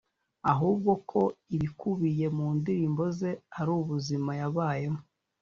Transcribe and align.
ahubwo 0.51 0.91
ko 1.09 1.21
ibikubiye 1.55 2.25
mu 2.37 2.47
ndirimbo 2.57 3.03
ze 3.17 3.31
ari 3.59 3.71
ubuzima 3.79 4.31
yabayemo 4.41 5.01